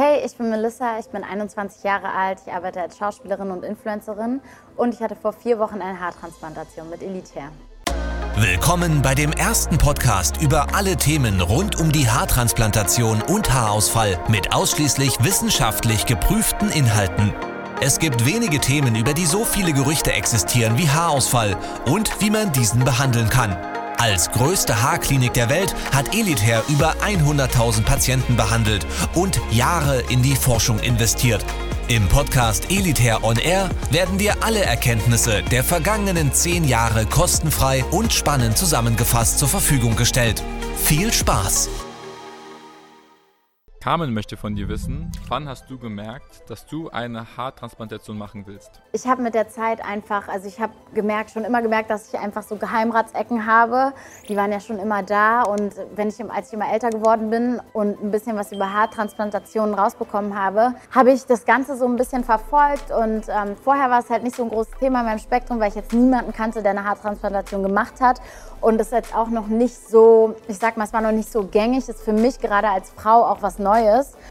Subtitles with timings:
[0.00, 4.40] Hey, ich bin Melissa, ich bin 21 Jahre alt, ich arbeite als Schauspielerin und Influencerin
[4.76, 7.50] und ich hatte vor vier Wochen eine Haartransplantation mit Elitair.
[8.36, 14.54] Willkommen bei dem ersten Podcast über alle Themen rund um die Haartransplantation und Haarausfall mit
[14.54, 17.34] ausschließlich wissenschaftlich geprüften Inhalten.
[17.80, 21.56] Es gibt wenige Themen, über die so viele Gerüchte existieren wie Haarausfall
[21.86, 23.56] und wie man diesen behandeln kann.
[23.98, 30.36] Als größte Haarklinik der Welt hat Elitair über 100.000 Patienten behandelt und Jahre in die
[30.36, 31.44] Forschung investiert.
[31.88, 38.12] Im Podcast Elitair On Air werden dir alle Erkenntnisse der vergangenen zehn Jahre kostenfrei und
[38.12, 40.44] spannend zusammengefasst zur Verfügung gestellt.
[40.76, 41.68] Viel Spaß!
[43.88, 48.82] Carmen möchte von dir wissen, wann hast du gemerkt, dass du eine Haartransplantation machen willst?
[48.92, 52.20] Ich habe mit der Zeit einfach, also ich habe gemerkt, schon immer gemerkt, dass ich
[52.20, 53.94] einfach so Geheimratsecken habe.
[54.28, 57.62] Die waren ja schon immer da und wenn ich, als ich immer älter geworden bin
[57.72, 62.24] und ein bisschen was über Haartransplantationen rausbekommen habe, habe ich das Ganze so ein bisschen
[62.24, 65.60] verfolgt und ähm, vorher war es halt nicht so ein großes Thema in meinem Spektrum,
[65.60, 68.20] weil ich jetzt niemanden kannte, der eine Haartransplantation gemacht hat
[68.60, 71.32] und das ist jetzt auch noch nicht so, ich sag mal, es war noch nicht
[71.32, 73.77] so gängig, ist für mich gerade als Frau auch was Neues.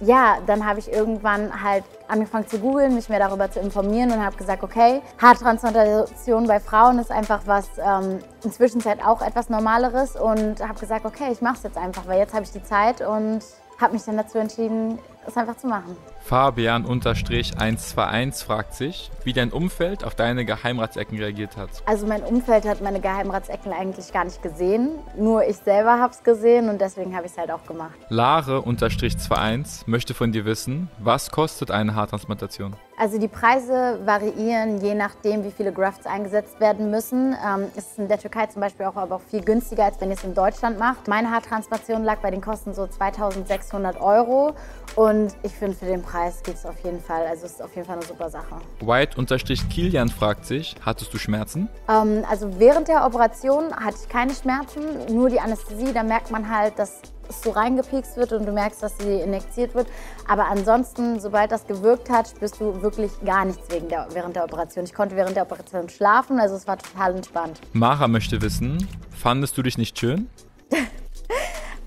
[0.00, 4.24] Ja, dann habe ich irgendwann halt angefangen zu googeln, mich mehr darüber zu informieren und
[4.24, 10.60] habe gesagt, okay, Haartransplantation bei Frauen ist einfach was ähm, inzwischen auch etwas Normaleres und
[10.66, 13.40] habe gesagt, okay, ich mache es jetzt einfach, weil jetzt habe ich die Zeit und
[13.80, 15.96] habe mich dann dazu entschieden, es einfach zu machen.
[16.20, 21.70] Fabian-121 fragt sich, wie dein Umfeld auf deine Geheimratsecken reagiert hat.
[21.86, 24.90] Also mein Umfeld hat meine Geheimratsecken eigentlich gar nicht gesehen.
[25.16, 27.98] Nur ich selber habe es gesehen und deswegen habe ich es halt auch gemacht.
[28.10, 32.76] Lare-21 möchte von dir wissen, was kostet eine Haartransplantation?
[32.96, 37.34] Also die Preise variieren je nachdem, wie viele Grafts eingesetzt werden müssen.
[37.44, 40.16] Ähm, ist in der Türkei zum Beispiel auch aber auch viel günstiger, als wenn ihr
[40.16, 41.08] es in Deutschland macht.
[41.08, 44.52] Meine Haartransplantation lag bei den Kosten so 2600 Euro
[44.96, 46.09] und ich finde, für den Preis
[46.42, 47.26] geht es auf jeden Fall.
[47.26, 48.60] Also es ist auf jeden Fall eine super Sache.
[48.80, 51.68] White-Kilian fragt sich, hattest du Schmerzen?
[51.88, 54.82] Ähm, also während der Operation hatte ich keine Schmerzen,
[55.14, 55.92] nur die Anästhesie.
[55.92, 59.74] Da merkt man halt, dass es so reingepiekst wird und du merkst, dass sie injiziert
[59.74, 59.86] wird.
[60.26, 64.44] Aber ansonsten, sobald das gewirkt hat, spürst du wirklich gar nichts wegen der, während der
[64.44, 64.84] Operation.
[64.84, 67.60] Ich konnte während der Operation schlafen, also es war total entspannt.
[67.72, 70.28] Mara möchte wissen, fandest du dich nicht schön?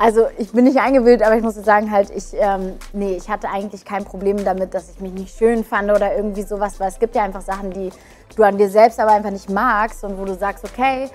[0.03, 3.49] Also ich bin nicht eingebildet, aber ich muss sagen halt, ich, ähm, nee, ich hatte
[3.49, 6.99] eigentlich kein Problem damit, dass ich mich nicht schön fand oder irgendwie sowas, weil es
[6.99, 7.89] gibt ja einfach Sachen, die
[8.35, 11.09] du an dir selbst aber einfach nicht magst und wo du sagst, okay,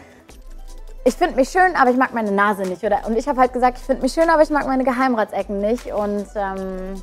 [1.04, 2.82] ich finde mich schön, aber ich mag meine Nase nicht.
[2.82, 5.58] Oder, und ich habe halt gesagt, ich finde mich schön, aber ich mag meine Geheimratsecken
[5.60, 5.92] nicht.
[5.92, 6.94] Und ähm,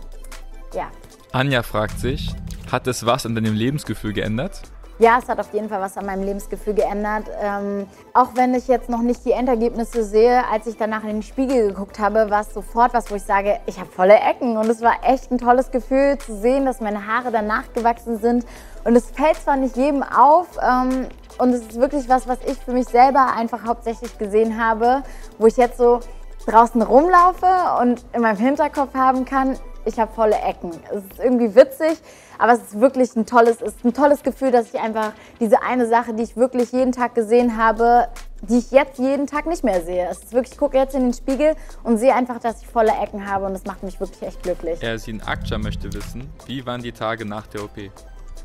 [0.74, 0.90] ja.
[1.34, 2.34] Anja fragt sich,
[2.72, 4.64] hat es was an deinem Lebensgefühl geändert?
[4.98, 7.26] Ja, es hat auf jeden Fall was an meinem Lebensgefühl geändert.
[7.42, 11.24] Ähm, auch wenn ich jetzt noch nicht die Endergebnisse sehe, als ich danach in den
[11.24, 14.56] Spiegel geguckt habe, war es sofort was, wo ich sage, ich habe volle Ecken.
[14.56, 18.46] Und es war echt ein tolles Gefühl zu sehen, dass meine Haare danach gewachsen sind.
[18.86, 21.08] Und es fällt zwar nicht jedem auf, ähm,
[21.38, 25.04] und es ist wirklich was, was ich für mich selber einfach hauptsächlich gesehen habe,
[25.38, 26.00] wo ich jetzt so
[26.48, 27.48] draußen rumlaufe
[27.82, 30.72] und in meinem Hinterkopf haben kann, ich habe volle Ecken.
[30.92, 31.98] Es ist irgendwie witzig,
[32.38, 35.88] aber es ist wirklich ein tolles, ist ein tolles Gefühl, dass ich einfach diese eine
[35.88, 38.08] Sache, die ich wirklich jeden Tag gesehen habe,
[38.42, 40.08] die ich jetzt jeden Tag nicht mehr sehe.
[40.10, 42.92] Es ist wirklich, ich gucke jetzt in den Spiegel und sehe einfach, dass ich volle
[43.02, 44.82] Ecken habe und das macht mich wirklich echt glücklich.
[44.84, 47.78] Ersin Akça möchte wissen, wie waren die Tage nach der OP?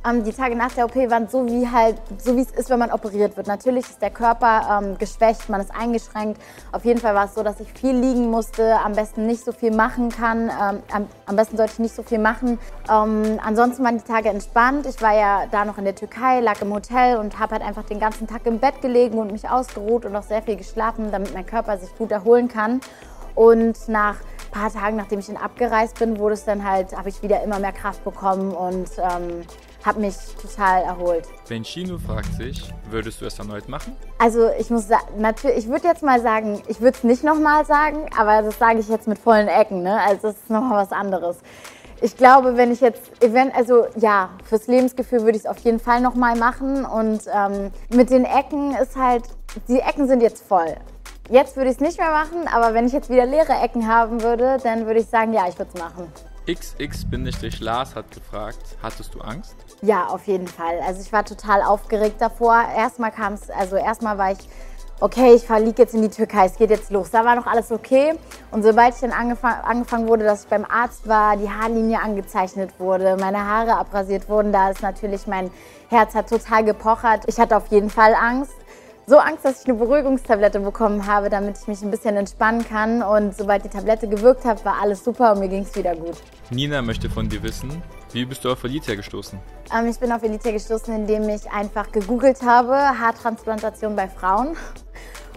[0.08, 2.78] Ähm, die Tage nach der OP waren so wie halt, so wie es ist, wenn
[2.78, 3.46] man operiert wird.
[3.46, 6.40] Natürlich ist der Körper ähm, geschwächt, man ist eingeschränkt.
[6.72, 9.52] Auf jeden Fall war es so, dass ich viel liegen musste, am besten nicht so
[9.52, 10.48] viel machen kann.
[10.48, 12.58] Ähm, am, am, besten sollte ich nicht so viel machen.
[12.90, 14.86] Ähm, ansonsten waren die Tage entspannt.
[14.86, 17.84] Ich war ja da noch in der Türkei, lag im Hotel und habe halt einfach
[17.84, 21.34] den ganzen Tag im Bett gelegen und mich ausgeruht und auch sehr viel geschlafen, damit
[21.34, 22.80] mein Körper sich gut erholen kann.
[23.34, 27.10] Und nach ein paar Tagen, nachdem ich dann abgereist bin, wurde es dann halt, habe
[27.10, 29.42] ich wieder immer mehr Kraft bekommen und ähm,
[29.84, 31.26] habe mich total erholt.
[31.48, 33.96] Benchino fragt sich, würdest du es erneut machen?
[34.18, 34.86] Also ich muss
[35.18, 38.80] natürlich, ich würde jetzt mal sagen, ich würde es nicht nochmal sagen, aber das sage
[38.80, 40.00] ich jetzt mit vollen Ecken, ne?
[40.00, 41.38] Also das ist nochmal was anderes.
[42.02, 43.10] Ich glaube, wenn ich jetzt,
[43.54, 46.86] also ja, fürs Lebensgefühl würde ich es auf jeden Fall nochmal machen.
[46.86, 49.24] Und ähm, mit den Ecken ist halt,
[49.68, 50.76] die Ecken sind jetzt voll.
[51.28, 54.22] Jetzt würde ich es nicht mehr machen, aber wenn ich jetzt wieder leere Ecken haben
[54.22, 56.10] würde, dann würde ich sagen, ja, ich würde es machen.
[56.54, 59.54] XX-Lars hat gefragt, hattest du Angst?
[59.82, 60.80] Ja, auf jeden Fall.
[60.86, 62.62] Also ich war total aufgeregt davor.
[62.76, 64.38] Erstmal kam es, also erstmal war ich,
[65.00, 67.10] okay, ich fliege jetzt in die Türkei, es geht jetzt los.
[67.10, 68.14] Da war noch alles okay.
[68.50, 72.70] Und sobald ich dann angefang, angefangen wurde, dass ich beim Arzt war, die Haarlinie angezeichnet
[72.78, 75.50] wurde, meine Haare abrasiert wurden, da ist natürlich mein
[75.88, 77.24] Herz hat total gepochert.
[77.26, 78.54] Ich hatte auf jeden Fall Angst.
[79.10, 83.02] So Angst, dass ich eine Beruhigungstablette bekommen habe, damit ich mich ein bisschen entspannen kann.
[83.02, 86.14] Und sobald die Tablette gewirkt hat, war alles super und mir ging es wieder gut.
[86.50, 89.36] Nina möchte von dir wissen, wie bist du auf Elitia gestoßen?
[89.76, 94.56] Ähm, ich bin auf Elitia gestoßen, indem ich einfach gegoogelt habe, Haartransplantation bei Frauen.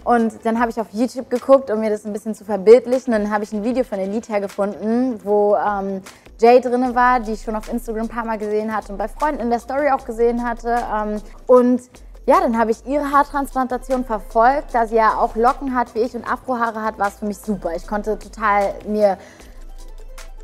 [0.04, 3.12] Und dann habe ich auf YouTube geguckt, um mir das ein bisschen zu verbildlichen.
[3.12, 6.00] Und dann habe ich ein Video von Elitia gefunden, wo ähm,
[6.40, 9.08] Jay drin war, die ich schon auf Instagram ein paar Mal gesehen hatte und bei
[9.08, 10.76] Freunden in der Story auch gesehen hatte.
[10.94, 11.80] Ähm, und
[12.26, 14.74] ja, dann habe ich ihre Haartransplantation verfolgt.
[14.74, 17.38] Da sie ja auch Locken hat wie ich und Afrohaare hat, war es für mich
[17.38, 17.72] super.
[17.76, 19.18] Ich konnte total mir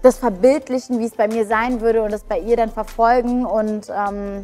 [0.02, 3.46] das verbildlichen, wie es bei mir sein würde und das bei ihr dann verfolgen.
[3.46, 4.42] Und ähm,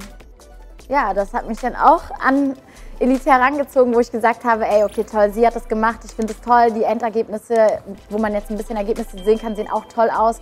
[0.88, 2.56] ja, das hat mich dann auch an
[2.98, 6.32] Elite herangezogen, wo ich gesagt habe, ey, okay, toll, sie hat das gemacht, ich finde
[6.32, 10.08] es toll, die Endergebnisse, wo man jetzt ein bisschen Ergebnisse sehen kann, sehen auch toll
[10.08, 10.40] aus.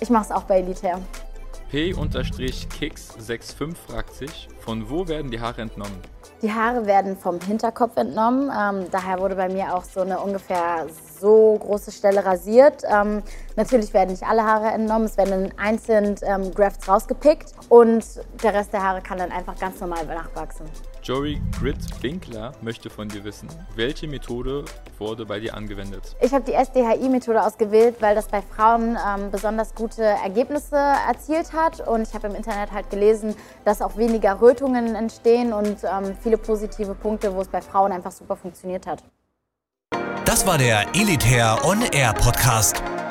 [0.00, 0.92] Ich mache es auch bei Elite.
[1.70, 6.00] P-Kicks65 fragt sich, von wo werden die Haare entnommen?
[6.42, 8.50] Die Haare werden vom Hinterkopf entnommen.
[8.50, 10.86] Ähm, daher wurde bei mir auch so eine ungefähr
[11.20, 12.82] so große Stelle rasiert.
[12.90, 13.22] Ähm,
[13.60, 18.04] natürlich werden nicht alle Haare entnommen, es werden einzeln ähm, Grafts rausgepickt und
[18.42, 20.66] der Rest der Haare kann dann einfach ganz normal nachwachsen.
[21.02, 24.64] Joey Grit Winkler möchte von dir wissen, welche Methode
[24.98, 26.14] wurde bei dir angewendet?
[26.20, 31.86] Ich habe die SDHI-Methode ausgewählt, weil das bei Frauen ähm, besonders gute Ergebnisse erzielt hat.
[31.86, 33.34] Und ich habe im Internet halt gelesen,
[33.64, 38.12] dass auch weniger Rötungen entstehen und ähm, viele positive Punkte, wo es bei Frauen einfach
[38.12, 39.02] super funktioniert hat.
[40.24, 42.82] Das war der Elitair On Air Podcast.